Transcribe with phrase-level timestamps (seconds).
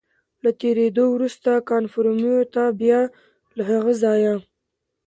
[0.43, 2.99] له تېرېدو وروسته کاموفورمیو ته، بیا
[3.55, 4.33] له هغه ځایه.